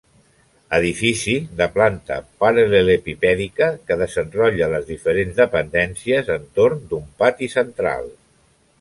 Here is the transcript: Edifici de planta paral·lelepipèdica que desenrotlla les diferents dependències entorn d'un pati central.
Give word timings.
Edifici 0.77 1.35
de 1.59 1.67
planta 1.75 2.17
paral·lelepipèdica 2.45 3.69
que 3.91 3.99
desenrotlla 4.01 4.73
les 4.75 4.91
diferents 4.91 5.41
dependències 5.45 6.37
entorn 6.41 6.85
d'un 6.93 7.09
pati 7.23 7.55
central. 7.61 8.15